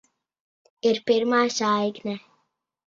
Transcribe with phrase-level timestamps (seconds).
[0.93, 2.21] Ir pirmā saikne.